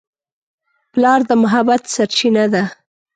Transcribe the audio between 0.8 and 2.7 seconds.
پلار د محبت سرچینه ده.